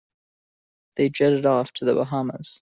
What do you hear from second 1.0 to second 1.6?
jetted